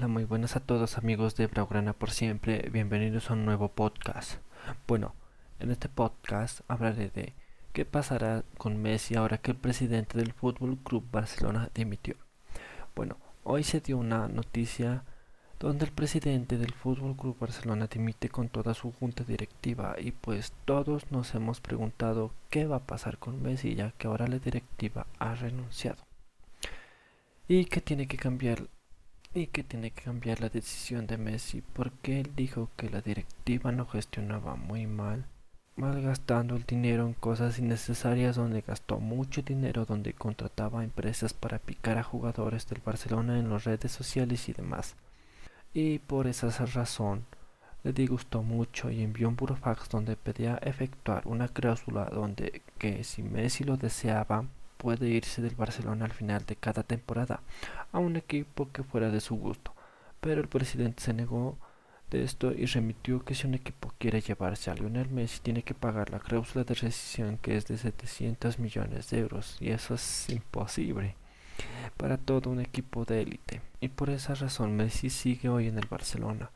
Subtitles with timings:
[0.00, 4.40] Hola, muy buenas a todos amigos de Braugrana por siempre, bienvenidos a un nuevo podcast.
[4.88, 5.14] Bueno,
[5.58, 7.34] en este podcast hablaré de
[7.74, 12.14] qué pasará con Messi ahora que el presidente del Fútbol Club Barcelona dimitió.
[12.96, 15.04] Bueno, hoy se dio una noticia
[15.58, 20.54] donde el presidente del Fútbol Club Barcelona dimite con toda su junta directiva y pues
[20.64, 25.06] todos nos hemos preguntado qué va a pasar con Messi ya que ahora la directiva
[25.18, 26.02] ha renunciado.
[27.46, 28.66] Y que tiene que cambiar
[29.32, 33.70] y que tiene que cambiar la decisión de Messi porque él dijo que la directiva
[33.70, 35.24] no gestionaba muy mal,
[35.76, 41.96] malgastando el dinero en cosas innecesarias donde gastó mucho dinero, donde contrataba empresas para picar
[41.96, 44.96] a jugadores del Barcelona en las redes sociales y demás.
[45.72, 47.24] Y por esa razón
[47.84, 53.22] le disgustó mucho y envió un burofax donde pedía efectuar una cláusula donde que si
[53.22, 54.44] Messi lo deseaba
[54.80, 57.42] puede irse del Barcelona al final de cada temporada
[57.92, 59.74] a un equipo que fuera de su gusto,
[60.22, 61.58] pero el presidente se negó
[62.10, 65.74] de esto y remitió que si un equipo quiere llevarse a Lionel Messi tiene que
[65.74, 70.30] pagar la cláusula de rescisión que es de 700 millones de euros y eso es
[70.30, 71.14] imposible
[71.98, 73.60] para todo un equipo de élite.
[73.80, 76.50] Y por esa razón Messi sigue hoy en el Barcelona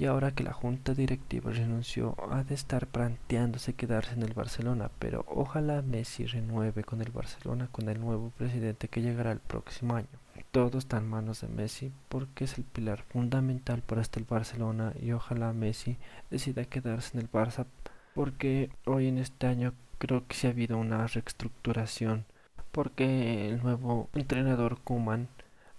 [0.00, 4.90] y ahora que la junta directiva renunció ha de estar planteándose quedarse en el Barcelona,
[4.98, 9.96] pero ojalá Messi renueve con el Barcelona con el nuevo presidente que llegará el próximo
[9.96, 10.08] año.
[10.52, 15.12] Todo está en manos de Messi porque es el pilar fundamental para este Barcelona y
[15.12, 15.98] ojalá Messi
[16.30, 17.66] decida quedarse en el Barça
[18.14, 22.24] porque hoy en este año creo que sí ha habido una reestructuración
[22.72, 25.28] porque el nuevo entrenador Kuman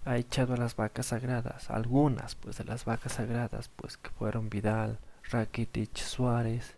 [0.04, 4.50] ha echado a las vacas sagradas, algunas pues de las vacas sagradas pues que fueron
[4.50, 4.98] Vidal,
[5.30, 6.76] Rakitic, Suárez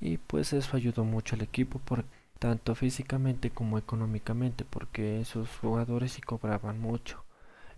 [0.00, 2.04] y pues eso ayudó mucho al equipo por
[2.38, 7.24] tanto físicamente como económicamente porque esos jugadores sí cobraban mucho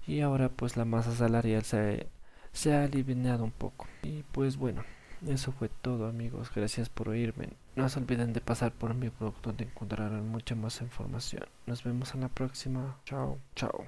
[0.06, 2.08] y ahora pues la masa salarial se,
[2.52, 4.82] se ha aliviado un poco y pues bueno
[5.26, 7.48] eso fue todo amigos, gracias por oírme.
[7.74, 11.44] No se olviden de pasar por mi blog donde encontrarán mucha más información.
[11.66, 12.96] Nos vemos en la próxima.
[13.04, 13.84] Chao, chao.